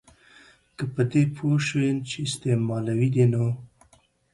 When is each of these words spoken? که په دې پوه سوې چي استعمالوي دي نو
که 0.77 0.83
په 0.93 1.01
دې 1.11 1.23
پوه 1.35 1.55
سوې 1.67 1.91
چي 2.09 2.17
استعمالوي 2.27 3.09
دي 3.15 3.25
نو 3.33 3.45